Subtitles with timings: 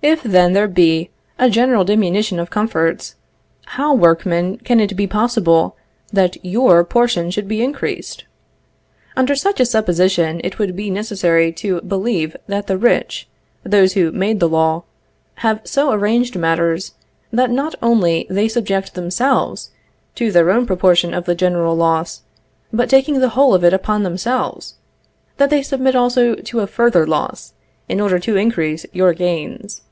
[0.00, 1.10] If, then, there be
[1.40, 3.16] a general diminution of comforts,
[3.64, 5.74] how, workmen, can it be possible
[6.12, 8.24] that your portion should be increased?
[9.16, 13.26] Under such a supposition, it would be necessary to believe that the rich,
[13.64, 14.84] those who made the law,
[15.38, 16.94] have so arranged matters,
[17.32, 19.72] that not only they subject themselves
[20.14, 22.22] to their own proportion of the general loss,
[22.72, 24.76] but taking the whole of it upon themselves,
[25.38, 27.52] that they submit also to a further loss,
[27.88, 29.82] in order to increase your gains.